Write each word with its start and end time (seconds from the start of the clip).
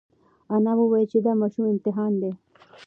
انا 0.55 0.71
وویل 0.77 1.05
چې 1.11 1.17
دا 1.25 1.33
ماشوم 1.41 1.65
امتحان 1.73 2.11
دی. 2.21 2.31